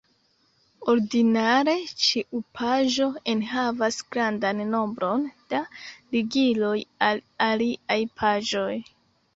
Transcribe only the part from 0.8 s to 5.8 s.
Ordinare, ĉiu paĝo enhavas grandan nombron da